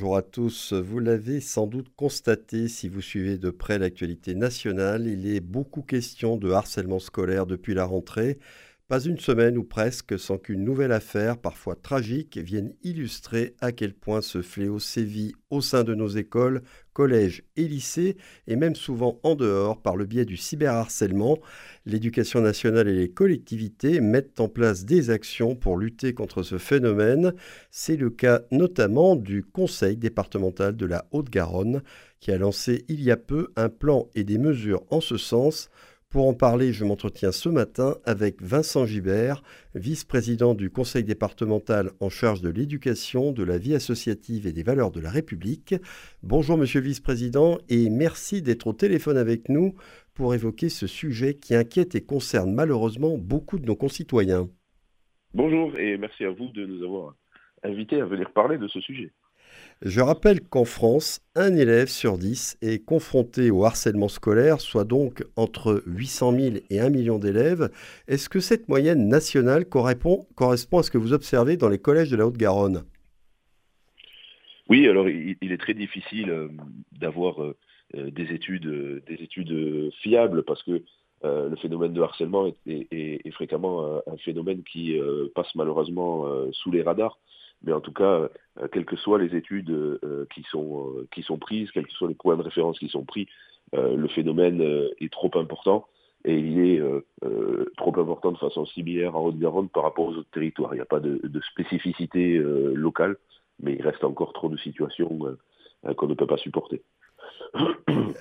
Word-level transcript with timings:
Bonjour 0.00 0.16
à 0.16 0.22
tous. 0.22 0.74
Vous 0.74 1.00
l'avez 1.00 1.40
sans 1.40 1.66
doute 1.66 1.88
constaté 1.96 2.68
si 2.68 2.88
vous 2.88 3.00
suivez 3.00 3.36
de 3.36 3.50
près 3.50 3.80
l'actualité 3.80 4.36
nationale, 4.36 5.08
il 5.08 5.26
est 5.26 5.40
beaucoup 5.40 5.82
question 5.82 6.36
de 6.36 6.52
harcèlement 6.52 7.00
scolaire 7.00 7.46
depuis 7.46 7.74
la 7.74 7.84
rentrée. 7.84 8.38
Pas 8.88 9.00
une 9.00 9.18
semaine 9.18 9.58
ou 9.58 9.64
presque 9.64 10.18
sans 10.18 10.38
qu'une 10.38 10.64
nouvelle 10.64 10.92
affaire, 10.92 11.36
parfois 11.36 11.74
tragique, 11.74 12.38
vienne 12.38 12.72
illustrer 12.82 13.54
à 13.60 13.70
quel 13.70 13.92
point 13.92 14.22
ce 14.22 14.40
fléau 14.40 14.78
sévit 14.78 15.34
au 15.50 15.60
sein 15.60 15.84
de 15.84 15.94
nos 15.94 16.08
écoles, 16.08 16.62
collèges 16.94 17.42
et 17.56 17.68
lycées, 17.68 18.16
et 18.46 18.56
même 18.56 18.74
souvent 18.74 19.20
en 19.24 19.34
dehors 19.34 19.82
par 19.82 19.94
le 19.94 20.06
biais 20.06 20.24
du 20.24 20.38
cyberharcèlement. 20.38 21.38
L'éducation 21.84 22.40
nationale 22.40 22.88
et 22.88 22.94
les 22.94 23.10
collectivités 23.10 24.00
mettent 24.00 24.40
en 24.40 24.48
place 24.48 24.86
des 24.86 25.10
actions 25.10 25.54
pour 25.54 25.76
lutter 25.76 26.14
contre 26.14 26.42
ce 26.42 26.56
phénomène. 26.56 27.34
C'est 27.70 27.96
le 27.96 28.08
cas 28.08 28.40
notamment 28.50 29.16
du 29.16 29.42
Conseil 29.42 29.98
départemental 29.98 30.74
de 30.74 30.86
la 30.86 31.04
Haute-Garonne, 31.12 31.82
qui 32.20 32.32
a 32.32 32.38
lancé 32.38 32.86
il 32.88 33.02
y 33.02 33.10
a 33.10 33.18
peu 33.18 33.48
un 33.56 33.68
plan 33.68 34.08
et 34.14 34.24
des 34.24 34.38
mesures 34.38 34.82
en 34.88 35.02
ce 35.02 35.18
sens 35.18 35.68
pour 36.10 36.26
en 36.26 36.32
parler, 36.32 36.72
je 36.72 36.86
m'entretiens 36.86 37.32
ce 37.32 37.50
matin 37.50 37.96
avec 38.06 38.40
Vincent 38.40 38.86
Gibert, 38.86 39.42
vice-président 39.74 40.54
du 40.54 40.70
conseil 40.70 41.04
départemental 41.04 41.90
en 42.00 42.08
charge 42.08 42.40
de 42.40 42.48
l'éducation, 42.48 43.30
de 43.30 43.44
la 43.44 43.58
vie 43.58 43.74
associative 43.74 44.46
et 44.46 44.52
des 44.52 44.62
valeurs 44.62 44.90
de 44.90 45.00
la 45.00 45.10
République. 45.10 45.74
Bonjour 46.22 46.56
monsieur 46.56 46.80
le 46.80 46.86
vice-président 46.86 47.58
et 47.68 47.90
merci 47.90 48.40
d'être 48.40 48.68
au 48.68 48.72
téléphone 48.72 49.18
avec 49.18 49.50
nous 49.50 49.74
pour 50.14 50.34
évoquer 50.34 50.70
ce 50.70 50.86
sujet 50.86 51.34
qui 51.34 51.54
inquiète 51.54 51.94
et 51.94 52.04
concerne 52.04 52.54
malheureusement 52.54 53.18
beaucoup 53.18 53.58
de 53.58 53.66
nos 53.66 53.76
concitoyens. 53.76 54.48
Bonjour 55.34 55.78
et 55.78 55.98
merci 55.98 56.24
à 56.24 56.30
vous 56.30 56.48
de 56.48 56.64
nous 56.64 56.82
avoir 56.84 57.16
invités 57.62 58.00
à 58.00 58.06
venir 58.06 58.32
parler 58.32 58.56
de 58.56 58.68
ce 58.68 58.80
sujet. 58.80 59.12
Je 59.82 60.00
rappelle 60.00 60.40
qu'en 60.40 60.64
France, 60.64 61.20
un 61.34 61.54
élève 61.54 61.88
sur 61.88 62.18
dix 62.18 62.56
est 62.62 62.84
confronté 62.84 63.50
au 63.50 63.64
harcèlement 63.64 64.08
scolaire, 64.08 64.60
soit 64.60 64.84
donc 64.84 65.24
entre 65.36 65.82
800 65.86 66.32
000 66.32 66.56
et 66.70 66.80
1 66.80 66.90
million 66.90 67.18
d'élèves. 67.18 67.70
Est-ce 68.08 68.28
que 68.28 68.40
cette 68.40 68.68
moyenne 68.68 69.08
nationale 69.08 69.64
correspond, 69.66 70.26
à 70.40 70.56
ce 70.56 70.90
que 70.90 70.98
vous 70.98 71.12
observez 71.12 71.56
dans 71.56 71.68
les 71.68 71.78
collèges 71.78 72.10
de 72.10 72.16
la 72.16 72.26
Haute-Garonne? 72.26 72.84
Oui, 74.68 74.86
alors 74.86 75.08
il, 75.08 75.36
est 75.40 75.60
très 75.60 75.74
difficile 75.74 76.30
euh, 76.30 76.48
d'avoir 76.92 77.42
euh, 77.42 77.56
euh, 77.96 78.10
des 78.10 78.32
études 78.32 79.90
fiables 80.02 80.42
parce 80.42 80.62
que 80.62 80.82
le 81.24 81.56
phénomène 81.56 81.92
de 81.92 82.00
harcèlement 82.00 82.46
est 82.64 83.30
fréquemment 83.32 84.00
un, 84.06 84.16
phénomène 84.18 84.62
qui 84.62 84.96
passe 85.34 85.52
malheureusement 85.56 86.28
sous 86.52 86.70
les 86.70 86.80
radars 86.80 87.18
mais 87.62 87.72
en 87.72 87.80
tout 87.80 87.92
cas, 87.92 88.28
euh, 88.60 88.68
quelles 88.72 88.84
que 88.84 88.96
soient 88.96 89.18
les 89.18 89.36
études 89.36 89.70
euh, 89.70 90.26
qui, 90.34 90.42
sont, 90.50 90.94
euh, 90.96 91.08
qui 91.12 91.22
sont 91.22 91.38
prises, 91.38 91.70
quels 91.72 91.86
que 91.86 91.92
soient 91.92 92.08
les 92.08 92.14
points 92.14 92.36
de 92.36 92.42
référence 92.42 92.78
qui 92.78 92.88
sont 92.88 93.04
pris, 93.04 93.28
le 93.74 94.08
phénomène 94.08 94.62
est 94.98 95.12
trop 95.12 95.30
important 95.34 95.88
et 96.24 96.38
il 96.38 96.58
est 96.58 96.82
trop 97.76 98.00
important 98.00 98.32
de 98.32 98.38
façon 98.38 98.64
similaire 98.64 99.14
en 99.14 99.26
Haute-Garonne 99.26 99.68
par 99.68 99.82
rapport 99.82 100.06
aux 100.06 100.14
autres 100.14 100.30
territoires. 100.32 100.72
Il 100.72 100.76
n'y 100.76 100.80
a 100.80 100.86
pas 100.86 101.00
de, 101.00 101.20
spécificité 101.52 102.38
locale, 102.38 103.18
mais 103.60 103.74
il 103.74 103.82
reste 103.82 104.04
encore 104.04 104.32
trop 104.32 104.48
de 104.48 104.56
situations 104.56 105.36
qu'on 105.98 106.06
ne 106.06 106.14
peut 106.14 106.26
pas 106.26 106.38
supporter. 106.38 106.80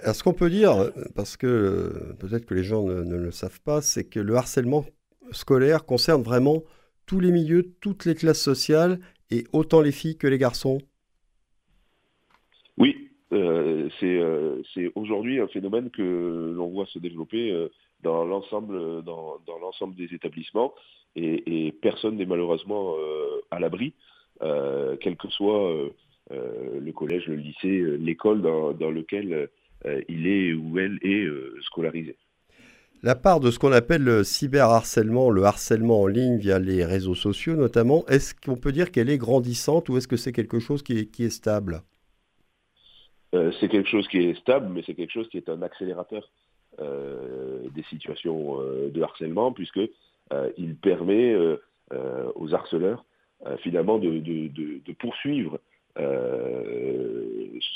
Est-ce 0.04 0.22
qu'on 0.22 0.34
peut 0.34 0.50
dire, 0.50 0.74
parce 1.16 1.38
que 1.38 2.14
peut-être 2.20 2.46
que 2.46 2.54
les 2.54 2.66
gens 2.66 2.84
ne 2.84 3.16
le 3.16 3.32
savent 3.32 3.62
pas, 3.62 3.82
c'est 3.82 4.04
que 4.04 4.20
le 4.20 4.36
harcèlement 4.36 4.84
scolaire 5.32 5.86
concerne 5.86 6.24
vraiment 6.24 6.64
tous 7.06 7.22
les 7.22 7.32
milieux, 7.32 7.74
toutes 7.80 8.04
les 8.04 8.16
classes 8.16 8.42
sociales 8.42 9.00
et 9.32 9.46
autant 9.54 9.82
les 9.82 9.92
filles 9.92 10.18
que 10.18 10.28
les 10.28 10.38
garçons? 10.38 10.80
Oui, 12.78 13.08
euh, 13.34 13.90
euh, 14.04 14.62
c'est 14.74 14.92
aujourd'hui 14.96 15.40
un 15.40 15.48
phénomène 15.48 15.90
que 15.90 16.54
l'on 16.56 16.68
voit 16.68 16.86
se 16.86 17.00
développer 17.00 17.52
euh, 17.52 17.68
dans 18.04 18.24
l'ensemble 18.26 19.04
dans, 19.04 19.40
l'ensemble 19.62 19.96
des 19.96 20.14
établissements 20.14 20.74
et, 21.16 21.74
personne 21.82 22.18
n'est 22.18 22.28
malheureusement 22.28 22.96
à 23.50 23.60
l'abri, 23.60 23.96
quel 24.40 25.18
que 25.18 25.28
soit 25.30 25.90
le 26.30 26.92
collège, 26.92 27.26
le 27.26 27.38
lycée, 27.38 27.98
l'école 27.98 28.44
dans, 28.44 28.72
dans, 28.74 28.92
lequel 28.92 29.50
il 30.08 30.28
est 30.28 30.54
ou 30.54 30.78
elle 30.78 31.00
est 31.02 31.28
scolarisé. 31.64 32.16
La 33.04 33.14
part 33.14 33.40
de 33.40 33.52
ce 33.52 33.60
qu'on 33.60 33.72
appelle 33.74 34.04
le 34.04 34.24
cyberharcèlement, 34.24 35.30
le 35.30 35.44
harcèlement 35.44 36.02
en 36.02 36.08
ligne 36.08 36.38
via 36.38 36.58
les 36.58 36.84
réseaux 36.84 37.14
sociaux 37.14 37.56
notamment, 37.56 38.04
est-ce 38.08 38.34
qu'on 38.34 38.56
peut 38.56 38.72
dire 38.72 38.92
qu'elle 38.92 39.10
est 39.10 39.20
grandissante 39.20 39.88
ou 39.90 39.98
est-ce 39.98 40.08
que 40.08 40.18
c'est 40.18 40.32
quelque 40.32 40.58
chose 40.60 40.82
qui 40.82 41.08
est, 41.20 41.30
stable? 41.30 41.84
Euh, 43.36 43.52
C'est 43.60 43.68
quelque 43.68 43.88
chose 43.90 44.08
qui 44.08 44.18
est 44.18 44.34
stable, 44.40 44.70
mais 44.74 44.82
c'est 44.86 44.96
quelque 44.96 45.12
chose 45.12 45.30
qui 45.30 45.38
est 45.38 45.48
un 45.48 45.62
accélérateur 45.62 46.28
euh, 46.80 47.60
des 47.76 47.84
situations 47.84 48.62
euh, 48.62 48.90
de 48.90 49.02
harcèlement, 49.02 49.52
puisque 49.52 49.82
il 50.58 50.76
permet 50.76 51.36
aux 52.36 52.54
harceleurs 52.54 53.06
finalement 53.60 53.98
de 53.98 54.92
poursuivre 55.00 55.58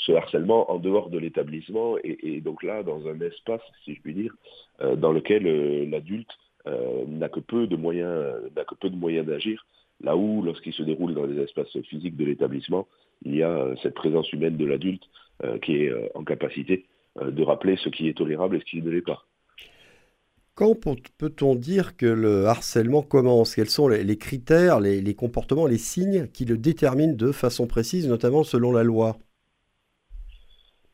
ce 0.06 0.12
harcèlement 0.12 0.70
en 0.70 0.78
dehors 0.78 1.10
de 1.10 1.18
l'établissement 1.18 1.96
et, 2.02 2.40
donc 2.40 2.62
là 2.62 2.82
dans 2.82 3.06
un 3.06 3.20
espace, 3.20 3.62
si 3.84 3.94
je 3.94 4.00
puis 4.00 4.14
dire, 4.14 4.34
euh, 4.80 4.96
dans 4.96 5.12
lequel 5.12 5.46
euh, 5.46 5.86
l'adulte 5.86 6.30
euh, 6.66 7.04
n'a 7.06 7.28
que 7.28 7.40
peu 7.40 7.66
de 7.66 7.76
moyens, 7.76 8.34
n'a 8.56 8.64
que 8.64 8.74
peu 8.74 8.90
de 8.90 8.96
moyens 8.96 9.26
d'agir. 9.26 9.66
Là 10.00 10.16
où, 10.16 10.42
lorsqu'il 10.42 10.72
se 10.72 10.82
déroule 10.82 11.14
dans 11.14 11.26
les 11.26 11.40
espaces 11.40 11.76
physiques 11.88 12.16
de 12.16 12.24
l'établissement, 12.24 12.88
il 13.24 13.36
y 13.36 13.42
a 13.42 13.74
cette 13.82 13.94
présence 13.94 14.32
humaine 14.32 14.56
de 14.56 14.64
l'adulte 14.64 15.04
qui 15.62 15.76
est 15.76 15.92
en 16.16 16.24
capacité 16.24 16.86
de 17.20 17.42
rappeler 17.42 17.76
ce 17.76 17.88
qui 17.88 18.08
est 18.08 18.16
tolérable 18.16 18.56
et 18.56 18.60
ce 18.60 18.64
qui 18.64 18.82
ne 18.82 18.90
l'est 18.90 19.02
pas. 19.02 19.24
Quand 20.54 20.74
peut-on 21.18 21.54
dire 21.54 21.96
que 21.96 22.04
le 22.04 22.44
harcèlement 22.46 23.02
commence? 23.02 23.54
Quels 23.54 23.70
sont 23.70 23.88
les 23.88 24.18
critères, 24.18 24.80
les, 24.80 25.14
comportements, 25.14 25.66
les 25.66 25.78
signes 25.78 26.28
qui 26.28 26.44
le 26.44 26.58
déterminent 26.58 27.14
de 27.14 27.32
façon 27.32 27.66
précise, 27.66 28.06
notamment 28.06 28.44
selon 28.44 28.70
la 28.70 28.82
loi? 28.82 29.16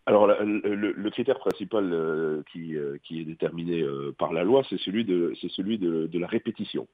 Alors 0.08 0.26
le, 0.26 1.10
critère 1.10 1.38
principal 1.38 1.92
euh, 1.92 2.42
euh, 2.56 2.98
qui, 3.04 3.20
est 3.20 3.24
déterminé 3.24 3.82
euh, 3.82 4.14
par 4.18 4.32
la 4.32 4.42
loi, 4.42 4.62
c'est 4.70 4.78
celui 4.78 5.04
de, 5.04 6.08
la 6.18 6.26
répétition. 6.26 6.88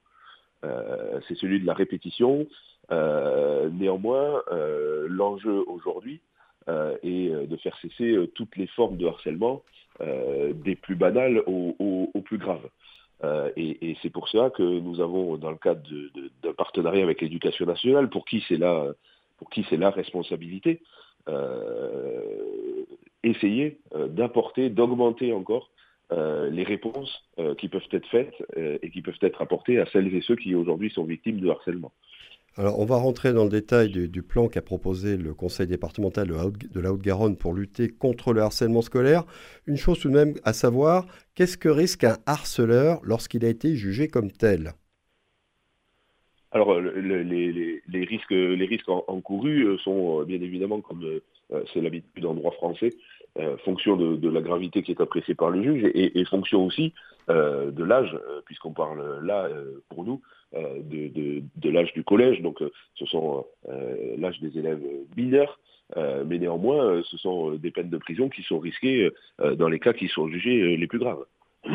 c'est 1.28 1.36
celui 1.36 1.60
de 1.60 1.66
la 1.66 1.75
répétition. 1.75 2.44
néanmoins, 2.91 4.42
l'enjeu 5.08 5.62
aujourd'hui 5.69 6.20
est 6.66 7.47
de 7.47 7.56
faire 7.58 7.76
cesser 7.78 8.19
toutes 8.34 8.56
les 8.56 8.66
formes 8.66 8.97
de 8.97 9.06
harcèlement, 9.06 9.62
des 10.00 10.75
plus 10.75 10.96
banales 10.96 11.41
aux, 11.46 12.22
plus 12.25 12.38
graves. 12.38 12.69
et, 13.56 13.96
c'est 14.02 14.10
pour 14.10 14.28
cela 14.28 14.50
que 14.50 14.64
nous 14.64 15.00
avons, 15.00 15.36
dans 15.36 15.52
le 15.52 15.58
cadre 15.58 15.82
d'un 16.42 16.52
partenariat 16.52 17.04
avec 17.04 17.20
l'éducation 17.20 17.64
nationale, 17.64 18.08
pour 18.08 18.25
qui 18.25 18.42
c'est 18.48 18.58
la 18.58 19.91
responsabilité, 19.91 20.81
essayer 23.24 23.78
euh, 23.94 24.08
d'apporter, 24.08 24.70
d'augmenter 24.70 25.32
encore 25.32 25.70
euh, 26.12 26.50
les 26.50 26.64
réponses 26.64 27.24
euh, 27.38 27.54
qui 27.54 27.68
peuvent 27.68 27.88
être 27.90 28.06
faites 28.08 28.34
et 28.56 28.90
qui 28.90 29.02
peuvent 29.02 29.18
être 29.22 29.40
apportées 29.40 29.78
à 29.78 29.86
celles 29.86 30.14
et 30.14 30.20
ceux 30.20 30.36
qui 30.36 30.54
aujourd'hui 30.54 30.90
sont 30.90 31.04
victimes 31.04 31.40
de 31.40 31.48
harcèlement. 31.48 31.92
Alors, 32.56 32.78
on 32.78 32.84
va 32.84 32.96
rentrer 32.96 33.32
dans 33.32 33.42
le 33.42 33.50
détail 33.50 33.90
du, 33.90 34.22
plan 34.22 34.46
qu'a 34.46 34.62
proposé 34.62 35.16
le 35.16 35.34
Conseil 35.34 35.66
départemental 35.66 36.28
de 36.28 36.80
la 36.80 36.92
Haute-Garonne 36.92 37.36
pour 37.36 37.52
lutter 37.52 37.88
contre 37.88 38.32
le 38.32 38.42
harcèlement 38.42 38.80
scolaire. 38.80 39.24
Une 39.66 39.76
chose 39.76 39.98
tout 39.98 40.08
de 40.08 40.14
même 40.14 40.34
à 40.44 40.52
savoir, 40.52 41.06
qu'est-ce 41.34 41.58
que 41.58 41.68
risque 41.68 42.04
un 42.04 42.18
harceleur 42.26 43.00
lorsqu'il 43.02 43.44
a 43.44 43.48
été 43.48 43.74
jugé 43.74 44.06
comme 44.06 44.30
tel? 44.30 44.70
Alors, 46.52 46.80
les, 46.80 48.04
risques, 48.04 48.30
les 48.30 48.66
risques 48.66 48.88
encourus 48.88 49.76
sont 49.80 50.22
bien 50.22 50.40
évidemment, 50.40 50.80
comme 50.80 51.04
c'est 51.72 51.80
l'habitude 51.80 52.25
en 52.25 52.34
droit 52.34 52.52
français, 52.52 52.90
euh, 53.36 53.56
fonction 53.64 53.96
de, 53.96 54.28
la 54.28 54.40
gravité 54.40 54.84
qui 54.84 54.92
est 54.92 55.00
appréciée 55.00 55.34
par 55.34 55.50
le 55.50 55.60
juge 55.60 55.90
et, 55.92 56.25
fonction 56.25 56.64
aussi 56.64 56.92
euh, 57.31 57.72
de 57.72 57.82
l'âge, 57.82 58.14
euh, 58.14 58.40
puisqu'on 58.44 58.72
parle 58.72 59.25
là, 59.25 59.48
pour 59.88 60.04
nous, 60.04 60.22
de, 60.52 61.69
l'âge 61.69 61.92
du 61.94 62.04
collège. 62.04 62.40
Donc 62.42 62.62
ce 62.94 63.06
sont 63.06 63.44
l'âge 64.19 64.40
des 64.40 64.56
élèves 64.56 64.81
mineurs, 65.16 65.58
mais 65.96 66.38
néanmoins, 66.38 67.02
ce 67.02 67.16
sont 67.16 67.54
des 67.54 67.72
peines 67.72 67.90
de 67.90 67.98
prison 67.98 68.28
qui 68.28 68.42
sont 68.42 68.60
risquées 68.60 69.10
dans 69.56 69.69
les 69.69 69.80
cas 69.80 69.92
qui 69.92 70.06
sont 70.06 70.28
jugés 70.28 70.76
les 70.76 70.87
plus 70.87 71.00
graves. 71.00 71.25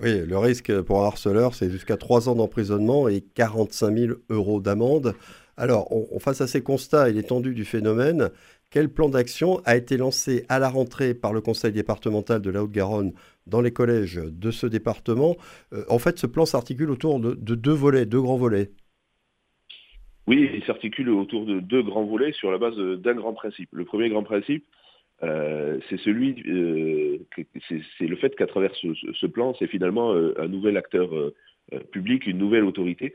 Oui, 0.00 0.24
le 0.24 0.38
risque 0.38 0.80
pour 0.82 1.02
un 1.02 1.06
harceleur, 1.06 1.54
c'est 1.54 1.70
jusqu'à 1.70 1.96
3 1.96 2.28
ans 2.28 2.36
d'emprisonnement 2.36 3.08
et 3.08 3.20
45 3.20 3.98
000 3.98 4.12
euros 4.30 4.60
d'amende. 4.60 5.16
Alors, 5.56 5.88
on, 5.90 6.20
face 6.20 6.40
à 6.40 6.46
ces 6.46 6.62
constats 6.62 7.08
et 7.08 7.12
l'étendue 7.12 7.52
du 7.52 7.64
phénomène, 7.64 8.30
quel 8.70 8.92
plan 8.92 9.08
d'action 9.08 9.60
a 9.64 9.76
été 9.76 9.96
lancé 9.96 10.44
à 10.48 10.58
la 10.58 10.68
rentrée 10.68 11.14
par 11.14 11.32
le 11.32 11.40
conseil 11.40 11.72
départemental 11.72 12.42
de 12.42 12.50
la 12.50 12.62
Haute-Garonne 12.62 13.12
dans 13.46 13.60
les 13.60 13.70
collèges 13.70 14.20
de 14.22 14.50
ce 14.50 14.66
département 14.66 15.36
euh, 15.72 15.84
En 15.88 15.98
fait, 15.98 16.18
ce 16.18 16.26
plan 16.26 16.44
s'articule 16.44 16.90
autour 16.90 17.18
de, 17.18 17.34
deux 17.34 17.72
volets, 17.72 18.04
deux 18.04 18.20
grands 18.20 18.36
volets. 18.36 18.70
Oui, 20.26 20.50
il 20.52 20.62
s'articule 20.64 21.08
autour 21.08 21.46
de 21.46 21.60
deux 21.60 21.82
grands 21.82 22.04
volets 22.04 22.32
sur 22.32 22.50
la 22.50 22.58
base 22.58 22.76
d'un 22.76 23.14
grand 23.14 23.32
principe. 23.32 23.70
Le 23.72 23.86
premier 23.86 24.10
grand 24.10 24.22
principe, 24.22 24.66
euh, 25.22 25.78
c'est 25.88 25.98
celui, 26.00 26.42
euh, 26.46 27.18
c'est 27.98 28.06
le 28.06 28.16
fait 28.16 28.36
qu'à 28.36 28.46
travers 28.46 28.74
ce, 28.74 29.26
plan, 29.26 29.54
c'est 29.58 29.66
finalement 29.66 30.12
un 30.12 30.48
nouvel 30.48 30.76
acteur 30.76 31.08
public, 31.90 32.26
une 32.26 32.36
nouvelle 32.36 32.64
autorité 32.64 33.14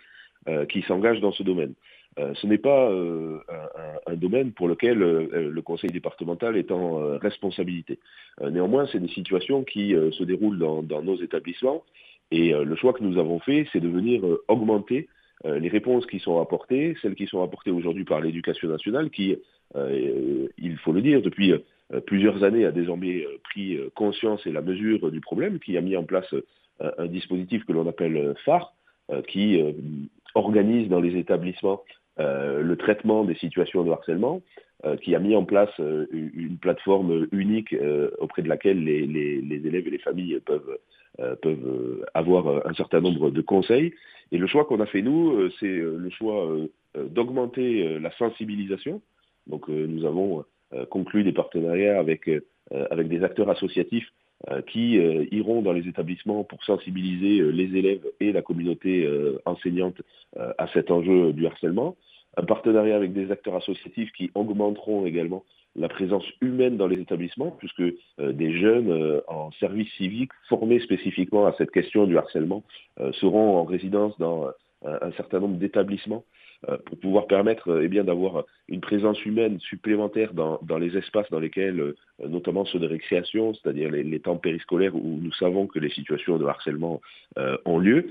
qui 0.70 0.82
s'engage 0.82 1.22
dans 1.22 1.32
ce 1.32 1.44
domaine. 1.44 1.76
Ce 2.18 2.48
n'est 2.48 2.58
pas 2.58 2.92
un, 2.92 4.14
domaine 4.16 4.52
pour 4.52 4.68
lequel 4.68 5.00
le 5.00 5.62
conseil 5.62 5.90
départemental 5.90 6.56
est 6.58 6.72
en 6.72 7.18
responsabilité. 7.18 8.00
néanmoins, 8.42 8.88
c'est 8.92 9.00
des 9.00 9.08
situations 9.10 9.64
qui 9.64 9.92
se 9.92 10.24
déroulent 10.24 10.60
dans, 10.60 11.02
nos 11.02 11.16
établissements 11.22 11.84
et 12.32 12.52
le 12.52 12.76
choix 12.76 12.94
que 12.94 13.04
nous 13.04 13.20
avons 13.20 13.40
fait, 13.40 13.68
c'est 13.74 13.80
de 13.80 13.90
venir 13.90 14.22
augmenter 14.48 15.08
les 15.44 15.70
réponses 15.70 16.06
qui 16.06 16.20
sont 16.20 16.40
apportées, 16.40 16.96
celles 17.02 17.16
qui 17.16 17.28
sont 17.28 17.42
apportées 17.42 17.72
aujourd'hui 17.72 18.06
par 18.06 18.22
l'éducation 18.22 18.70
nationale, 18.70 19.10
qui, 19.10 19.36
il 19.76 20.78
faut 20.84 20.94
le 20.94 21.02
dire, 21.02 21.22
depuis 21.22 21.54
euh, 21.94 22.02
plusieurs 22.02 22.44
années, 22.44 22.66
a 22.66 22.72
désormais 22.72 23.26
euh, 23.26 23.40
pris 23.44 23.76
euh, 23.76 23.90
conscience 23.96 24.46
et 24.46 24.52
la 24.52 24.62
mesure 24.62 25.12
du 25.12 25.22
problème, 25.22 25.60
qui 25.60 25.78
a 25.78 25.82
mis 25.82 25.96
en 25.96 26.04
place 26.04 26.34
un 26.80 27.06
dispositif 27.06 27.64
que 27.66 27.72
l'on 27.72 27.88
appelle 27.88 28.34
phare, 28.44 28.74
qui 29.28 29.62
organise 30.34 30.90
dans 30.90 31.00
les 31.00 31.18
établissements 31.18 31.82
le 32.18 32.76
traitement 32.76 33.24
des 33.24 33.36
situations 33.36 33.84
de 33.84 33.92
harcèlement, 33.92 34.42
qui 35.02 35.16
a 35.16 35.20
mis 35.20 35.36
en 35.36 35.46
place 35.46 35.72
une 35.80 36.58
plateforme 36.60 37.28
unique 37.32 37.76
auprès 38.20 38.42
de 38.42 38.50
laquelle 38.50 38.84
les, 38.84 39.04
élèves 39.66 39.88
et 39.88 39.92
les 39.92 39.98
familles 39.98 40.40
peuvent, 40.46 40.78
peuvent 41.42 42.06
avoir 42.14 42.68
un 42.68 42.74
certain 42.74 43.02
nombre 43.02 43.30
de 43.30 43.42
conseils. 43.42 43.94
Et 44.32 44.38
le 44.38 44.48
choix 44.48 44.66
qu'on 44.66 44.82
a 44.82 44.86
fait, 44.86 45.02
nous, 45.02 45.50
c'est 45.60 45.68
le 45.68 46.10
choix 46.10 46.48
d'augmenter 46.96 47.98
la 48.00 48.12
sensibilisation. 48.12 49.02
Donc 49.48 49.68
nous 49.70 50.06
avons 50.06 50.44
euh, 50.74 50.86
conclu 50.86 51.24
des 51.24 51.34
partenariats 51.34 52.00
avec, 52.00 52.28
euh, 52.28 52.42
avec 52.90 53.08
des 53.08 53.24
acteurs 53.24 53.50
associatifs 53.50 54.08
euh, 54.08 54.23
qui 54.68 54.96
iront 55.32 55.62
dans 55.62 55.72
les 55.72 55.88
établissements 55.88 56.44
pour 56.44 56.64
sensibiliser 56.66 57.42
les 57.52 57.78
élèves 57.78 58.06
et 58.20 58.34
la 58.34 58.42
communauté 58.42 59.10
enseignante 59.46 60.02
à 60.36 60.68
cet 60.74 60.92
enjeu 60.92 61.32
du 61.32 61.48
harcèlement. 61.48 61.96
Un 62.36 62.44
partenariat 62.44 62.96
avec 62.96 63.14
des 63.14 63.32
acteurs 63.32 63.56
associatifs 63.56 64.12
qui 64.12 64.32
augmenteront 64.36 65.06
également 65.06 65.46
la 65.78 65.88
présence 65.88 66.26
humaine 66.42 66.76
dans 66.76 66.88
les 66.88 67.00
établissements, 67.00 67.52
puisque 67.52 67.84
des 68.20 68.60
jeunes 68.60 69.22
en 69.28 69.52
service 69.54 69.92
civique 69.94 70.32
formés 70.50 70.82
spécifiquement 70.82 71.46
à 71.46 71.54
cette 71.58 71.72
question 71.72 72.06
du 72.06 72.18
harcèlement 72.18 72.64
seront 73.14 73.58
en 73.58 73.64
résidence 73.64 74.18
dans 74.20 74.50
un 74.84 75.12
certain 75.14 75.40
nombre 75.40 75.56
d'établissements 75.56 76.24
euh, 76.26 76.33
pour 76.86 76.98
pouvoir 77.00 77.28
permettre 77.28 77.70
euh, 77.70 77.84
eh 77.84 77.88
bien 77.88 78.04
d'avoir 78.04 78.46
une 78.70 78.82
présence 78.82 79.24
humaine 79.26 79.60
supplémentaire 79.60 80.34
dans, 80.34 80.60
les 80.78 80.98
espaces 80.98 81.30
dans 81.30 81.40
lesquels, 81.40 81.80
euh, 81.80 81.96
notamment 82.28 82.66
ceux 82.66 82.80
de 82.80 82.88
récréation, 82.88 83.54
c'est-à-dire 83.54 83.92
les, 83.92 84.20
temps 84.20 84.38
périscolaires 84.38 84.96
où 84.96 85.20
nous 85.22 85.34
savons 85.34 85.68
que 85.68 85.80
les 85.80 85.90
situations 85.90 86.38
de 86.38 86.46
harcèlement 86.46 87.02
ont 87.66 87.78
lieu, 87.78 88.10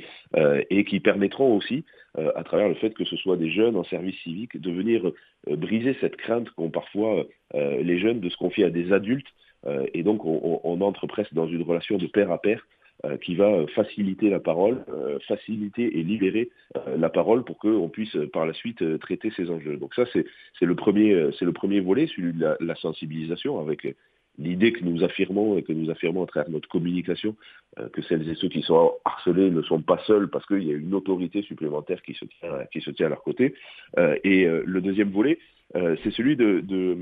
et 0.69 0.84
qui 0.84 1.00
permettront 1.00 1.56
aussi, 1.56 1.84
à 2.16 2.44
travers 2.44 2.69
le 2.69 2.75
fait 2.75 2.93
que 2.93 3.04
ce 3.04 3.16
soit 3.16 3.37
des 3.37 3.50
jeunes 3.50 3.76
en 3.76 3.84
service 3.84 4.16
civique, 4.22 4.60
de 4.60 4.70
venir 4.70 5.10
briser 5.49 5.96
cette 6.00 6.16
crainte 6.16 6.50
qu'ont 6.50 6.70
parfois 6.70 7.25
les 7.54 7.99
jeunes 7.99 8.20
de 8.20 8.28
se 8.28 8.37
confier 8.37 8.64
à 8.64 8.70
des 8.70 8.93
adultes, 8.93 9.28
et 9.94 10.02
donc 10.02 10.25
on, 10.25 10.81
entre 10.82 11.06
presque 11.06 11.32
dans 11.32 11.46
une 11.46 11.62
relation 11.62 11.96
de 11.96 12.06
père 12.06 12.31
à 12.31 12.38
père 12.38 12.62
euh, 12.62 12.81
qui 13.20 13.34
va 13.34 13.66
faciliter 13.75 14.31
la 14.31 14.38
parole, 14.38 14.84
euh, 14.88 15.19
faciliter 15.26 15.99
et 15.99 16.02
libérer 16.02 16.50
euh, 16.76 16.96
la 16.96 17.08
parole 17.08 17.44
pour 17.44 17.58
qu'on 17.58 17.88
puisse 17.88 18.16
par 18.32 18.46
la 18.46 18.52
suite 18.52 18.99
traiter 19.00 19.32
ces 19.37 19.50
enjeux. 19.50 19.76
Donc 19.76 19.94
ça, 19.94 20.04
c'est 20.12 20.25
le, 20.64 20.75
premier, 20.76 21.12
le 21.12 21.52
premier 21.52 21.81
volet, 21.81 22.06
celui 22.06 22.32
de 22.32 22.56
la, 22.60 22.75
sensibilisation, 22.76 23.58
avec 23.58 23.87
l'idée 24.38 24.72
que 24.72 24.84
nous 24.84 25.02
affirmons 25.02 25.58
et 25.58 25.62
que 25.62 25.72
nous 25.72 25.90
affirmons 25.90 26.22
à 26.22 26.26
travers 26.26 26.50
notre 26.50 26.69
communication 26.69 27.37
que 27.93 28.02
celles 28.02 28.28
et 28.28 28.34
ceux 28.34 28.49
qui 28.49 28.62
sont 28.62 28.93
harcelés 29.04 29.50
ne 29.50 29.62
sont 29.62 29.82
pas 29.82 29.99
seuls 30.06 30.31
parce 30.31 30.46
qu'il 30.46 30.62
y 30.62 30.70
a 30.70 30.76
une 30.76 30.94
autorité 30.94 31.43
supplémentaire 31.43 32.02
qui 32.02 32.14
se 32.14 32.25
tient, 32.25 32.50
qui 32.72 32.81
se 32.81 32.90
tient 32.90 33.06
à 33.06 33.10
leur 33.10 33.22
côté. 33.22 33.54
et 33.99 34.46
le 34.46 34.81
deuxième 34.81 35.10
volet, 35.10 35.38
c'est 35.75 36.12
celui 36.12 36.37
de, 36.37 36.60
de, 36.60 36.96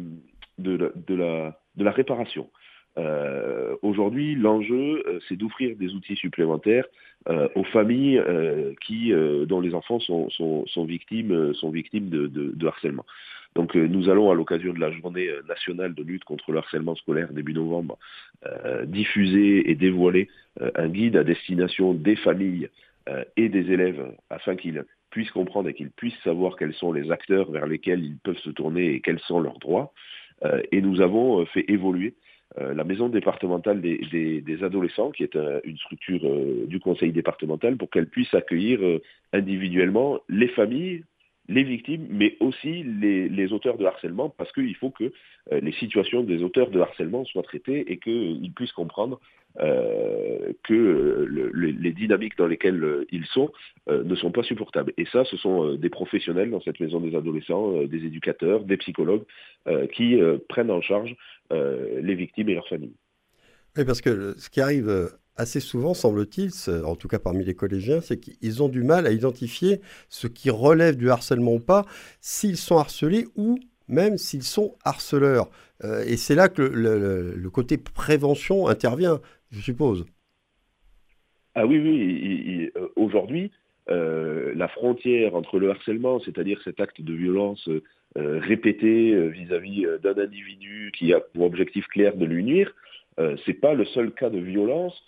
de, 0.58 1.14
la, 1.14 1.60
de 1.76 1.84
la 1.84 1.90
réparation. 1.92 2.50
Euh, 2.98 3.76
aujourd'hui, 3.82 4.34
l'enjeu, 4.34 5.02
euh, 5.06 5.20
c'est 5.28 5.36
d'offrir 5.36 5.76
des 5.76 5.94
outils 5.94 6.16
supplémentaires 6.16 6.84
euh, 7.28 7.48
aux 7.54 7.64
familles 7.64 8.22
qui, 8.80 9.12
dont 9.46 9.60
les 9.60 9.74
enfants 9.74 10.00
sont, 10.00 10.28
sont, 10.30 10.84
victimes, 10.84 11.54
sont 11.54 11.70
victimes 11.70 12.08
de, 12.08 12.66
harcèlement. 12.66 13.04
Donc 13.56 13.74
nous 13.74 14.08
allons, 14.08 14.30
à 14.30 14.34
l'occasion 14.34 14.72
de 14.72 14.78
la 14.78 14.92
journée 14.92 15.28
nationale 15.48 15.94
de 15.94 16.02
lutte 16.02 16.24
contre 16.24 16.52
le 16.52 16.58
harcèlement 16.58 16.94
scolaire 16.94 17.32
début 17.32 17.52
novembre, 17.52 17.98
diffuser 18.84 19.70
et 19.70 19.74
dévoiler 19.74 20.28
un 20.76 20.88
guide 20.88 21.16
à 21.16 21.24
destination 21.24 21.92
des 21.92 22.16
familles 22.16 22.68
et 23.36 23.48
des 23.48 23.72
élèves 23.72 24.14
afin 24.30 24.54
qu'ils 24.54 24.84
puissent 25.10 25.32
comprendre 25.32 25.68
et 25.68 25.74
qu'ils 25.74 25.90
puissent 25.90 26.22
savoir 26.22 26.56
quels 26.56 26.74
sont 26.74 26.92
les 26.92 27.10
acteurs 27.10 27.50
vers 27.50 27.66
lesquels 27.66 28.04
ils 28.04 28.18
peuvent 28.18 28.38
se 28.38 28.50
tourner 28.50 28.94
et 28.94 29.00
quels 29.00 29.20
sont 29.20 29.40
leurs 29.40 29.58
droits. 29.58 29.92
et 30.70 30.80
nous 30.80 31.00
avons 31.00 31.44
fait 31.46 31.64
évoluer 31.68 32.14
euh, 32.58 32.74
la 32.74 32.82
maison 32.82 33.08
départementale 33.08 33.80
des, 33.80 34.58
adolescents, 34.62 35.12
qui 35.12 35.22
est 35.22 35.36
une 35.64 35.78
structure 35.78 36.20
euh, 36.24 36.66
du 36.66 36.80
conseil 36.80 37.12
départemental, 37.12 37.76
pour 37.76 37.90
qu'elle 37.90 38.08
puisse 38.08 38.34
accueillir 38.34 38.80
euh, 38.82 39.00
individuellement 39.32 40.18
les 40.28 40.48
familles, 40.48 41.04
les 41.50 41.64
victimes, 41.64 42.06
mais 42.08 42.36
aussi 42.40 42.82
les, 42.82 43.52
auteurs 43.52 43.76
de 43.76 43.84
harcèlement, 43.84 44.30
parce 44.30 44.52
qu'il 44.52 44.74
faut 44.76 44.90
que 44.90 45.12
les 45.50 45.72
situations 45.72 46.22
des 46.22 46.42
auteurs 46.42 46.70
de 46.70 46.80
harcèlement 46.80 47.24
soient 47.24 47.42
traitées 47.42 47.92
et 47.92 47.98
qu'ils 47.98 48.52
puissent 48.54 48.72
comprendre 48.72 49.20
que 49.58 51.28
les 51.52 51.92
dynamiques 51.92 52.38
dans 52.38 52.46
lesquelles 52.46 53.04
ils 53.10 53.26
sont 53.26 53.50
ne 53.88 54.14
sont 54.14 54.30
pas 54.30 54.44
supportables. 54.44 54.92
Et 54.96 55.06
ça, 55.06 55.24
ce 55.24 55.36
sont 55.36 55.74
des 55.74 55.88
professionnels 55.88 56.50
dans 56.50 56.60
cette 56.60 56.78
maison 56.78 57.00
des 57.00 57.16
adolescents, 57.16 57.82
des 57.82 58.04
éducateurs, 58.04 58.60
des 58.64 58.76
psychologues, 58.76 59.24
qui 59.92 60.18
prennent 60.48 60.70
en 60.70 60.80
charge 60.80 61.16
euh, 61.52 62.00
les 62.00 62.14
victimes 62.14 62.48
et 62.48 62.54
leurs 62.54 62.68
familles. 62.68 62.94
Oui, 63.76 63.84
parce 63.84 64.00
que 64.00 64.34
ce 64.38 64.48
qui 64.50 64.60
arrive 64.60 64.88
euh, 64.88 65.08
assez 65.40 65.60
souvent, 65.60 65.94
semble-t-il, 65.94 66.50
en 66.84 66.96
tout 66.96 67.08
cas 67.08 67.18
parmi 67.18 67.44
les 67.44 67.54
collégiens, 67.54 68.00
c'est 68.00 68.18
qu'ils 68.18 68.62
ont 68.62 68.68
du 68.68 68.82
mal 68.82 69.06
à 69.06 69.10
identifier 69.10 69.80
ce 70.08 70.26
qui 70.26 70.50
relève 70.50 70.96
du 70.96 71.10
harcèlement 71.10 71.54
ou 71.54 71.60
pas, 71.60 71.84
s'ils 72.20 72.56
sont 72.56 72.78
harcelés 72.78 73.26
ou 73.36 73.58
même 73.88 74.18
s'ils 74.18 74.42
sont 74.42 74.76
harceleurs. 74.84 75.48
Euh, 75.82 76.04
et 76.06 76.16
c'est 76.16 76.34
là 76.34 76.48
que 76.48 76.62
le, 76.62 77.50
côté 77.50 77.78
prévention 77.78 78.68
intervient, 78.68 79.20
je 79.50 79.60
suppose. 79.60 80.04
Ah 81.54 81.66
oui, 81.66 81.78
oui. 81.78 82.70
Aujourd'hui, 82.96 83.50
la 83.88 84.68
frontière 84.68 85.34
entre 85.34 85.58
le 85.58 85.70
harcèlement, 85.70 86.20
c'est-à-dire 86.20 86.60
cet 86.64 86.78
acte 86.78 87.00
de 87.00 87.12
violence 87.12 87.68
euh, 88.18 88.40
répété 88.40 89.12
euh, 89.12 89.28
vis-à-vis 89.28 89.86
euh, 89.86 89.98
d'un 89.98 90.18
individu 90.18 90.90
qui 90.98 91.12
a 91.12 91.20
pour 91.20 91.44
objectif 91.44 91.86
clair 91.86 92.16
de 92.16 92.24
lui 92.24 92.42
nuire, 92.42 92.74
c'est 93.44 93.60
pas 93.60 93.74
le 93.74 93.84
seul 93.84 94.12
cas 94.12 94.30
de 94.30 94.38
violence 94.38 94.98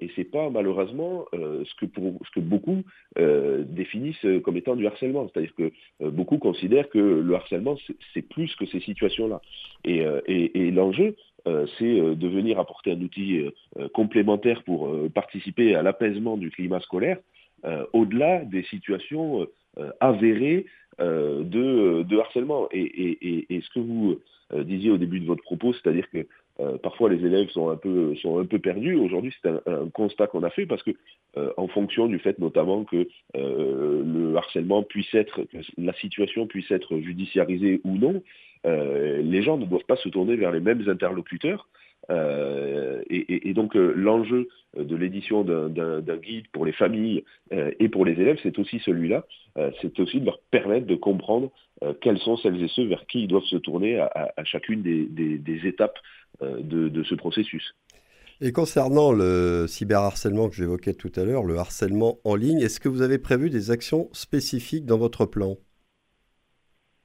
et 0.00 0.10
c'est 0.16 0.24
pas 0.24 0.50
malheureusement 0.50 1.26
ce, 1.32 1.74
que 1.76 1.86
pour, 1.86 2.20
ce 2.26 2.30
que 2.32 2.40
beaucoup 2.40 2.82
définissent 3.16 4.26
comme 4.44 4.56
étant 4.56 4.76
du 4.76 4.86
harcèlement. 4.86 5.28
C'est-à-dire 5.28 5.54
que 5.54 5.72
beaucoup 6.08 6.38
considèrent 6.38 6.88
que 6.88 6.98
le 6.98 7.34
harcèlement, 7.34 7.76
c'est 8.14 8.22
plus 8.22 8.54
que 8.56 8.66
ces 8.66 8.80
situations-là. 8.80 9.40
Et, 9.84 10.70
l'enjeu, 10.72 11.14
c'est 11.44 12.00
de 12.16 12.28
venir 12.28 12.58
apporter 12.58 12.92
un 12.92 13.00
outil 13.00 13.44
complémentaire 13.94 14.62
pour 14.64 14.92
participer 15.14 15.74
à 15.74 15.82
l'apaisement 15.82 16.36
du 16.36 16.50
climat 16.50 16.80
scolaire, 16.80 17.18
au-delà 17.92 18.44
des 18.44 18.64
situations 18.64 19.46
avérées 20.00 20.66
euh, 21.00 21.44
de, 21.44 22.18
harcèlement. 22.18 22.68
Et, 22.72 23.46
ce 23.50 23.70
que 23.70 23.78
vous 23.78 24.20
euh, 24.52 24.64
disiez 24.64 24.90
au 24.90 24.98
début 24.98 25.20
de 25.20 25.26
votre 25.26 25.42
propos, 25.42 25.72
c'est-à-dire 25.72 26.10
que 26.10 26.26
euh, 26.60 26.78
parfois 26.78 27.08
les 27.08 27.24
élèves 27.24 27.48
sont 27.50 27.70
un 27.70 27.76
peu, 27.76 28.14
sont 28.16 28.38
un 28.38 28.44
peu 28.44 28.58
perdus. 28.58 28.94
Aujourd'hui, 28.94 29.34
c'est 29.42 29.48
un, 29.48 29.88
constat 29.92 30.26
qu'on 30.26 30.42
a 30.42 30.50
fait 30.50 30.66
parce 30.66 30.82
que, 30.82 30.90
en 31.56 31.68
fonction 31.68 32.06
du 32.06 32.18
fait 32.18 32.38
notamment 32.40 32.84
que 32.84 33.06
le 33.34 34.34
harcèlement 34.36 34.82
puisse 34.82 35.14
être, 35.14 35.42
que 35.42 35.58
la 35.76 35.92
situation 35.94 36.46
puisse 36.46 36.70
être 36.70 36.98
judiciarisée 36.98 37.80
ou 37.84 37.96
non, 37.96 38.22
les 38.64 39.42
gens 39.42 39.56
ne 39.56 39.66
doivent 39.66 39.84
pas 39.86 39.96
se 39.96 40.08
tourner 40.08 40.34
vers 40.36 40.50
les 40.50 40.60
mêmes 40.60 40.88
interlocuteurs. 40.88 41.68
Euh, 42.10 43.02
et, 43.10 43.52
donc 43.52 43.76
euh, 43.76 43.92
l'enjeu 43.94 44.48
de 44.76 44.96
l'édition 44.96 45.44
d'un 45.44 46.16
guide 46.16 46.46
pour 46.52 46.64
les 46.64 46.72
familles 46.72 47.24
euh, 47.52 47.70
et 47.80 47.88
pour 47.88 48.04
les 48.04 48.12
élèves, 48.12 48.38
c'est 48.42 48.58
aussi 48.58 48.78
celui-là, 48.80 49.26
c'est 49.82 49.98
aussi 49.98 50.20
de 50.20 50.26
leur 50.26 50.38
permettre 50.50 50.86
de 50.86 50.94
comprendre 50.94 51.50
quels 52.00 52.18
sont 52.18 52.36
celles 52.36 52.62
et 52.62 52.68
ceux 52.68 52.86
vers 52.86 53.06
qui 53.06 53.22
ils 53.22 53.28
doivent 53.28 53.44
se 53.44 53.56
tourner 53.56 53.98
à, 53.98 54.32
chacune 54.44 54.82
des, 54.82 55.66
étapes 55.66 55.98
de, 56.40 57.02
ce 57.02 57.14
processus. 57.14 57.74
Et 58.40 58.52
concernant 58.52 59.12
le 59.12 59.66
cyberharcèlement 59.66 60.48
que 60.48 60.54
j'évoquais 60.54 60.94
tout 60.94 61.12
à 61.16 61.24
l'heure, 61.24 61.44
le 61.44 61.56
harcèlement 61.56 62.18
en 62.24 62.36
ligne, 62.36 62.60
est-ce 62.60 62.78
que 62.78 62.88
vous 62.88 63.02
avez 63.02 63.18
prévu 63.18 63.50
des 63.50 63.70
actions 63.70 64.08
spécifiques 64.12 64.86
dans 64.86 64.98
votre 64.98 65.26
plan? 65.26 65.56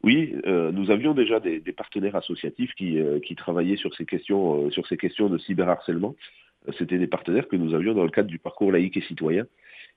Oui, 0.03 0.35
nous 0.45 0.91
avions 0.91 1.13
déjà 1.13 1.39
des, 1.39 1.59
partenaires 1.71 2.15
associatifs 2.15 2.73
qui, 2.75 2.99
qui, 3.25 3.35
travaillaient 3.35 3.77
sur 3.77 3.95
ces 3.95 4.05
questions, 4.05 4.69
sur 4.69 4.85
ces 4.87 4.97
questions 4.97 5.29
de 5.29 5.37
cyberharcèlement. 5.37 6.15
C'était 6.77 6.97
des 6.97 7.07
partenaires 7.07 7.47
que 7.47 7.55
nous 7.55 7.73
avions 7.73 7.93
dans 7.93 8.03
le 8.03 8.09
cadre 8.09 8.29
du 8.29 8.39
parcours 8.39 8.71
laïque 8.71 8.97
et 8.97 9.01
citoyen. 9.01 9.45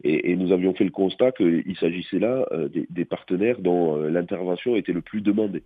Et, 0.05 0.37
nous 0.37 0.53
avions 0.53 0.75
fait 0.75 0.85
le 0.85 0.91
constat 0.91 1.33
qu'il 1.33 1.77
s'agissait 1.81 2.19
là 2.19 2.47
des, 2.71 3.05
partenaires 3.05 3.61
dont 3.61 3.97
l'intervention 3.97 4.77
était 4.77 4.93
le 4.93 5.01
plus 5.01 5.21
demandée. 5.21 5.63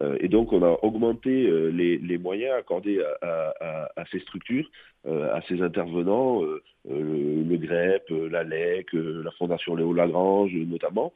Euh, 0.00 0.16
et 0.20 0.28
donc, 0.28 0.52
on 0.52 0.62
a 0.62 0.78
augmenté 0.82 1.46
euh, 1.46 1.68
les, 1.68 2.18
moyens 2.18 2.54
accordés 2.58 3.00
à, 3.22 4.04
ces 4.10 4.20
structures, 4.20 4.68
euh, 5.06 5.34
à 5.34 5.42
ces 5.42 5.60
intervenants, 5.60 6.42
le, 6.88 7.56
GREP, 7.56 8.08
la 8.30 8.44
LEC, 8.44 8.92
la 8.92 9.30
Fondation 9.32 9.74
Léo 9.74 9.92
Lagrange 9.92 10.54
notamment, 10.54 11.12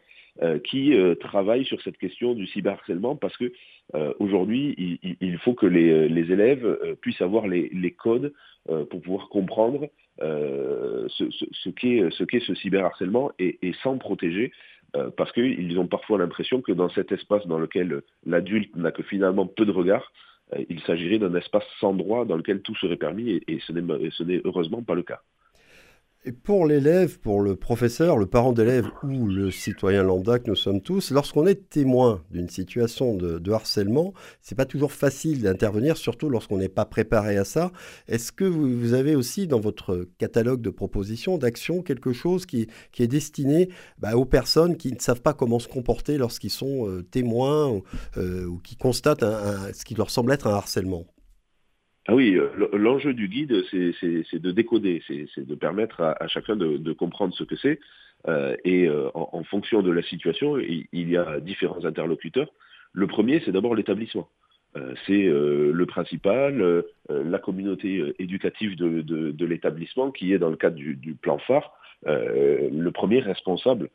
qui 0.64 0.94
travaillent 1.20 1.64
sur 1.64 1.80
cette 1.80 1.96
question 1.96 2.34
du 2.34 2.46
cyberharcèlement 2.46 3.16
parce 3.16 3.36
que 3.38 3.52
aujourd'hui, 4.18 5.00
il, 5.20 5.38
faut 5.38 5.54
que 5.54 5.66
les, 5.66 6.32
élèves 6.32 6.96
puissent 7.00 7.22
avoir 7.22 7.46
les, 7.46 7.94
codes 7.98 8.32
pour 8.66 9.00
pouvoir 9.00 9.28
comprendre 9.28 9.88
ce, 10.18 11.70
qu'est 11.70 12.40
ce, 12.40 12.54
cyberharcèlement 12.54 13.32
et, 13.38 13.58
et 13.62 13.72
s'en 13.82 13.96
protéger 13.96 14.52
euh, 14.94 15.10
parce 15.16 15.32
qu'ils 15.32 15.78
ont 15.78 15.86
parfois 15.86 16.18
l'impression 16.18 16.60
que 16.62 16.72
dans 16.72 16.88
cet 16.90 17.12
espace 17.12 17.46
dans 17.46 17.58
lequel 17.58 18.02
l'adulte 18.24 18.74
n'a 18.76 18.92
que 18.92 19.02
finalement 19.02 19.46
peu 19.46 19.66
de 19.66 19.72
regard, 19.72 20.12
euh, 20.54 20.64
il 20.68 20.80
s'agirait 20.80 21.18
d'un 21.18 21.34
espace 21.34 21.66
sans 21.80 21.92
droit 21.92 22.24
dans 22.24 22.36
lequel 22.36 22.62
tout 22.62 22.74
serait 22.76 22.96
permis, 22.96 23.30
et, 23.30 23.42
et 23.48 23.60
ce 23.60 23.72
n'est 24.22 24.40
heureusement 24.44 24.82
pas 24.82 24.94
le 24.94 25.02
cas. 25.02 25.20
Pour 26.42 26.66
l'élève, 26.66 27.20
pour 27.20 27.40
le 27.40 27.54
professeur, 27.54 28.16
le 28.16 28.26
parent 28.26 28.52
d'élève 28.52 28.88
ou 29.04 29.28
le 29.28 29.52
citoyen 29.52 30.02
lambda 30.02 30.40
que 30.40 30.50
nous 30.50 30.56
sommes 30.56 30.80
tous, 30.80 31.12
lorsqu'on 31.12 31.46
est 31.46 31.68
témoin 31.70 32.22
d'une 32.32 32.48
situation 32.48 33.14
de, 33.14 33.38
de 33.38 33.52
harcèlement, 33.52 34.12
c'est 34.40 34.56
pas 34.56 34.64
toujours 34.64 34.90
facile 34.90 35.42
d'intervenir, 35.42 35.96
surtout 35.96 36.28
lorsqu'on 36.28 36.58
n'est 36.58 36.68
pas 36.68 36.84
préparé 36.84 37.36
à 37.36 37.44
ça. 37.44 37.70
Est-ce 38.08 38.32
que 38.32 38.44
vous, 38.44 38.92
avez 38.92 39.14
aussi 39.14 39.46
dans 39.46 39.60
votre 39.60 40.08
catalogue 40.18 40.62
de 40.62 40.70
propositions, 40.70 41.38
d'actions, 41.38 41.82
quelque 41.82 42.12
chose 42.12 42.44
qui, 42.44 42.66
est 42.98 43.06
destiné 43.06 43.68
bah, 43.98 44.16
aux 44.16 44.24
personnes 44.24 44.76
qui 44.76 44.92
ne 44.92 44.98
savent 44.98 45.22
pas 45.22 45.32
comment 45.34 45.60
se 45.60 45.68
comporter 45.68 46.18
lorsqu'ils 46.18 46.50
sont 46.50 46.88
euh, 46.88 47.02
témoins 47.02 47.80
euh, 48.16 48.46
ou, 48.46 48.58
qui 48.58 48.74
constatent 48.76 49.20
ce 49.20 49.84
qui 49.84 49.94
leur 49.94 50.10
semble 50.10 50.32
être 50.32 50.48
un 50.48 50.54
harcèlement? 50.54 51.06
Ah 52.08 52.14
oui, 52.14 52.36
euh, 52.36 52.68
l'enjeu 52.72 53.14
du 53.14 53.28
guide, 53.28 53.64
c'est 53.70 54.38
de 54.38 54.52
décoder, 54.52 55.02
c'est 55.08 55.46
de 55.46 55.54
permettre 55.56 56.00
à, 56.02 56.28
chacun 56.28 56.54
de, 56.56 56.92
comprendre 56.92 57.34
ce 57.34 57.44
que 57.44 57.56
c'est. 57.56 57.80
Euh, 58.28 58.56
et 58.64 58.86
euh, 58.86 59.10
en, 59.14 59.42
fonction 59.44 59.82
de 59.82 59.90
la 59.90 60.02
situation, 60.02 60.56
il, 60.58 61.10
y 61.10 61.16
a 61.16 61.40
différents 61.40 61.84
interlocuteurs. 61.84 62.48
Le 62.92 63.06
premier, 63.06 63.42
c'est 63.44 63.52
d'abord 63.52 63.74
l'établissement. 63.74 64.28
c'est 65.06 65.24
le 65.24 65.84
principal, 65.86 66.84
la 67.08 67.38
communauté 67.38 68.14
éducative 68.18 68.76
de, 68.76 69.44
l'établissement 69.44 70.12
qui 70.12 70.32
est 70.32 70.38
dans 70.38 70.50
le 70.50 70.56
cadre 70.56 70.76
du, 70.76 71.16
plan 71.20 71.38
phare. 71.38 71.72
le 72.04 72.90
premier 72.90 73.18
responsable 73.18 73.90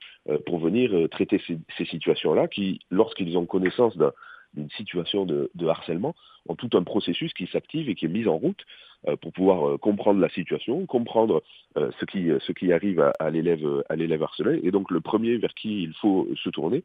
pour 0.46 0.60
venir 0.60 1.10
traiter 1.10 1.42
ces 1.78 1.86
situations-là, 1.86 2.48
qui, 2.50 2.80
lorsqu'ils 2.92 3.38
ont 3.38 3.46
connaissance 3.46 3.96
d'un 3.98 4.12
d'une 4.54 4.70
situation 4.72 5.26
de, 5.26 5.50
harcèlement, 5.68 6.16
ont 6.48 6.56
tout 6.56 6.70
un 6.74 6.84
processus 6.84 7.34
qui 7.34 7.48
s'active 7.48 7.90
et 7.90 7.96
qui 7.96 8.06
est 8.06 8.10
mis 8.10 8.28
en 8.28 8.38
route 8.38 8.64
pour 9.22 9.34
pouvoir 9.34 9.68
euh, 9.68 9.78
comprendre 9.78 10.20
la 10.20 10.30
situation, 10.30 10.86
comprendre 10.86 11.42
euh, 11.78 11.90
ce, 12.00 12.06
qui, 12.06 12.30
ce 12.40 12.52
qui 12.52 12.72
arrive 12.72 13.00
à, 13.00 13.14
à 13.20 13.30
l'élève 13.30 14.24
harcelé. 14.24 14.60
Et 14.64 14.72
donc 14.72 14.92
le 14.92 15.02
premier 15.02 15.38
vers 15.38 15.54
qui 15.54 15.84
il 15.84 15.94
faut 15.96 16.28
se 16.36 16.50
tourner, 16.50 16.84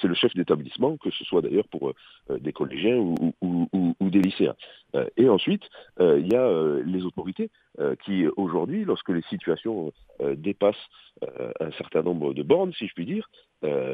c'est 0.00 0.08
le 0.08 0.14
chef 0.14 0.34
d'établissement, 0.34 0.96
que 0.96 1.10
ce 1.10 1.24
soit 1.24 1.42
d'ailleurs 1.42 1.66
pour 1.68 1.92
des 2.30 2.52
collégiens 2.52 2.96
ou, 2.96 3.34
ou, 3.40 4.10
des 4.10 4.20
lycéens. 4.20 4.54
et 5.16 5.28
ensuite, 5.28 5.62
il 5.98 6.28
y 6.30 6.36
a 6.36 6.76
les 6.84 7.02
autorités 7.04 7.50
qui 8.04 8.26
aujourd'hui, 8.36 8.84
lorsque 8.84 9.08
les 9.08 9.22
situations 9.22 9.92
dépassent 10.36 10.88
un 11.58 11.72
certain 11.78 12.02
nombre 12.02 12.32
de 12.32 12.44
bornes, 12.44 12.72
si 12.74 12.86
je 12.86 12.94
puis 12.94 13.06
dire, 13.06 13.28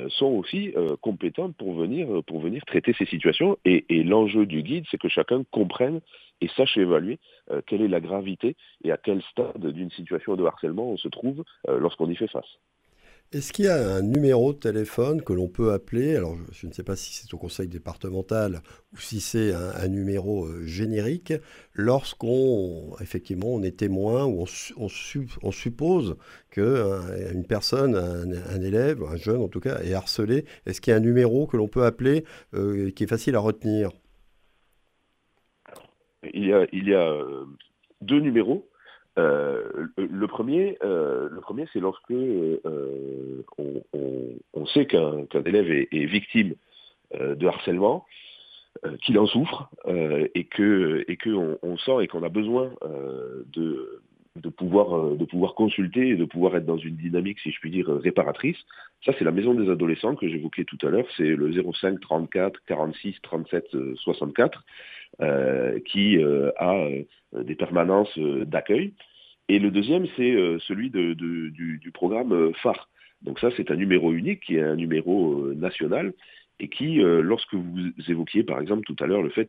sont 0.09 0.27
aussi 0.27 0.75
compétentes 1.01 1.57
pour 1.57 1.73
venir, 1.75 2.23
pour 2.27 2.41
venir 2.41 2.65
traiter 2.67 2.95
ces 2.99 3.07
situations. 3.07 3.57
Et, 3.65 3.87
et 3.89 4.03
l'enjeu 4.03 4.45
du 4.45 4.63
guide, 4.63 4.85
c'est 4.91 4.99
que 5.01 5.09
chacun 5.09 5.43
comprenne 5.51 6.01
et 6.41 6.49
sache 6.57 6.77
évaluer 6.77 7.19
euh, 7.51 7.61
quelle 7.67 7.83
est 7.83 7.89
la 7.89 8.01
gravité 8.01 8.57
et 8.85 8.93
à 8.93 8.97
quel 8.97 9.23
stade 9.23 9.67
d'une 9.67 9.91
situation 9.91 10.37
de 10.37 10.45
harcèlement 10.45 10.91
on 10.91 10.97
se 10.97 11.09
trouve 11.09 11.45
euh, 11.69 11.79
lorsqu'on 11.79 12.09
y 12.09 12.17
fait 12.17 12.29
face. 12.29 12.59
Est-ce 13.31 13.53
qu'il 13.53 13.67
y 13.67 13.69
a 13.69 13.97
un 13.97 14.01
numéro 14.01 14.55
de 14.55 14.59
téléphone 14.59 15.21
que 15.21 15.35
l'on 15.35 15.49
peut 15.49 15.73
appeler 15.73 16.17
Alors, 16.17 16.35
je 16.51 16.67
ne 16.67 16.73
sais 16.73 16.83
pas 16.83 16.97
si 16.97 17.13
c'est 17.13 17.35
au 17.35 17.37
conseil 17.37 17.69
départemental 17.69 18.63
ou 18.95 18.97
si 18.97 19.21
c'est 19.21 19.53
un, 19.53 19.87
numéro 19.89 20.47
euh, 20.47 20.63
générique, 20.65 21.35
lorsqu'on, 21.75 22.97
effectivement, 23.03 23.49
on 23.49 23.63
est 23.63 23.77
témoin 23.77 24.25
ou 24.25 24.47
on, 24.79 24.87
on, 25.43 25.53
suppose 25.53 26.17
qu'une 26.51 27.45
personne, 27.47 27.97
un, 27.97 28.63
élève, 28.63 29.03
un 29.03 29.17
jeune 29.17 29.43
en 29.43 29.49
tout 29.49 29.61
cas, 29.61 29.79
est 29.83 29.93
harcelé. 29.93 30.47
Est-ce 30.65 30.81
qu'il 30.81 30.93
y 30.93 30.95
a 30.95 30.97
un 30.97 31.01
numéro 31.01 31.47
que 31.47 31.59
l'on 31.59 31.69
peut 31.69 31.85
appeler 31.85 32.25
qui 32.53 33.05
est 33.05 33.09
facile 33.09 33.37
à 33.37 33.41
retenir? 33.41 33.91
Il 36.39 36.89
y 36.89 36.95
a, 36.95 37.11
euh, 37.11 37.45
deux 38.01 38.21
numéros. 38.21 38.69
Euh, 39.19 39.89
le 39.97 40.27
premier, 40.29 40.79
euh, 40.85 41.29
le 41.31 41.41
premier, 41.41 41.67
c'est 41.73 41.81
lorsque 41.81 42.13
on, 44.55 44.67
sait 44.67 44.87
qu'un 44.87 45.27
élève 45.45 45.71
est, 45.71 46.07
victime 46.07 46.55
de 47.19 47.47
harcèlement, 47.47 48.07
qu'il 49.03 49.19
en 49.19 49.27
souffre 49.27 49.71
et 49.87 50.45
que 50.45 51.05
et 51.09 51.17
que 51.17 51.31
on, 51.63 51.79
sent 51.79 52.03
et 52.03 52.07
qu'on 52.07 52.23
a 52.23 52.29
besoin 52.29 52.71
de 53.47 54.03
de 54.43 54.49
pouvoir 54.49 55.17
de 55.17 55.25
pouvoir 55.25 55.55
consulter 55.55 56.09
et 56.09 56.17
de 56.17 56.25
pouvoir 56.25 56.57
être 56.57 56.67
dans 56.67 56.79
une 56.79 56.97
dynamique, 56.97 57.39
si 57.41 57.51
je 57.51 57.61
puis 57.61 57.71
dire, 57.71 57.89
réparatrice. 57.89 58.59
Ça, 59.05 59.13
c'est 59.19 59.25
la 59.25 59.33
maison 59.33 59.55
des 59.55 59.71
adolescents 59.71 60.17
que 60.17 60.29
j'évoquais 60.29 60.65
tout 60.65 60.79
à 60.83 60.91
l'heure. 60.91 61.07
C'est 61.17 61.37
le 61.37 61.53
05 61.53 62.01
34 62.01 62.61
46 62.67 63.17
37 63.23 63.67
64. 63.97 64.65
Euh, 65.21 65.81
qui 65.81 66.17
euh, 66.19 66.53
a 66.59 66.77
euh, 66.77 67.03
des 67.43 67.57
permanences 67.57 68.17
d'accueil. 68.17 68.93
Et 69.49 69.59
le 69.59 69.73
deuxième, 69.73 70.07
c'est 70.17 70.37
celui 70.61 70.91
de, 70.91 71.15
du, 71.15 71.91
programme 71.93 72.53
phare. 72.63 72.89
Donc 73.23 73.41
ça, 73.41 73.49
c'est 73.57 73.73
un 73.73 73.77
numéro 73.77 74.13
unique 74.13 74.45
qui 74.45 74.57
est 74.57 74.63
un 74.63 74.77
numéro 74.77 75.53
national 75.55 76.13
et 76.61 76.69
qui, 76.69 76.97
lorsque 76.97 77.55
vous 77.55 77.91
évoquiez 78.09 78.43
par 78.43 78.61
exemple 78.61 78.85
tout 78.85 78.97
à 79.03 79.07
l'heure 79.07 79.23
le 79.23 79.31
fait 79.31 79.49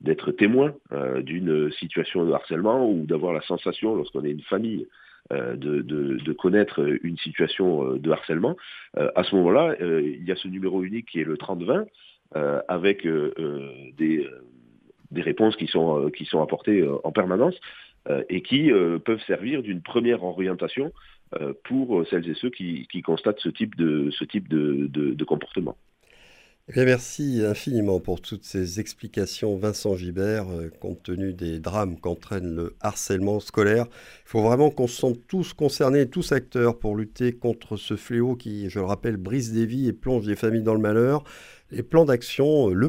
d'être 0.00 0.32
témoin 0.32 0.74
d'une 1.20 1.70
situation 1.72 2.24
de 2.24 2.32
harcèlement 2.32 2.90
ou 2.90 3.06
d'avoir 3.06 3.32
la 3.32 3.42
sensation, 3.42 3.94
lorsqu'on 3.94 4.24
est 4.24 4.32
une 4.32 4.42
famille, 4.42 4.86
de, 5.30 5.82
de, 5.82 6.32
connaître 6.32 6.80
une 7.02 7.16
situation 7.18 7.94
de 7.94 8.10
harcèlement, 8.10 8.56
à 8.96 9.22
ce 9.22 9.36
moment-là, 9.36 9.76
il 9.80 10.24
y 10.24 10.32
a 10.32 10.36
ce 10.36 10.48
numéro 10.48 10.82
unique 10.82 11.06
qui 11.06 11.20
est 11.20 11.24
le 11.24 11.36
3020, 11.36 11.86
avec 12.68 13.06
des, 13.96 14.26
réponses 15.22 15.56
qui 15.56 15.66
sont, 15.66 16.06
euh, 16.06 16.10
qui 16.10 16.24
sont 16.24 16.42
apportées 16.42 16.80
euh, 16.80 16.96
en 17.04 17.12
permanence 17.12 17.54
euh, 18.08 18.22
et 18.28 18.42
qui 18.42 18.70
peuvent 19.04 19.22
servir 19.26 19.62
d'une 19.62 19.82
première 19.82 20.22
orientation 20.24 20.92
pour 21.64 22.06
celles 22.08 22.26
et 22.30 22.34
ceux 22.34 22.48
qui, 22.48 22.86
constatent 23.04 23.40
ce 23.40 23.50
type 23.50 23.76
de, 23.76 24.10
ce 24.12 24.24
type 24.24 24.48
de, 24.48 25.24
comportement. 25.24 25.76
Eh 26.74 26.84
merci 26.84 27.42
infiniment 27.46 27.98
pour 27.98 28.20
toutes 28.20 28.44
ces 28.44 28.78
explications, 28.78 29.56
Vincent 29.56 29.96
Gibert, 29.96 30.44
compte 30.80 31.02
tenu 31.02 31.32
des 31.32 31.60
drames 31.60 31.98
qu'entraîne 31.98 32.54
le 32.54 32.76
harcèlement 32.82 33.40
scolaire. 33.40 33.86
Il 34.26 34.28
faut 34.28 34.42
vraiment 34.42 34.70
qu'on 34.70 34.86
se 34.86 34.96
sente 34.96 35.18
tous 35.26 35.54
concernés, 35.54 36.10
tous 36.10 36.32
acteurs 36.32 36.78
pour 36.78 36.94
lutter 36.94 37.32
contre 37.32 37.78
ce 37.78 37.96
fléau 37.96 38.36
qui, 38.36 38.68
je 38.68 38.80
le 38.80 38.84
rappelle, 38.84 39.16
brise 39.16 39.50
des 39.50 39.64
vies 39.64 39.88
et 39.88 39.94
plonge 39.94 40.26
des 40.26 40.36
familles 40.36 40.62
dans 40.62 40.74
le 40.74 40.80
malheur. 40.80 41.24
Euh, 41.72 41.76
le 41.76 41.82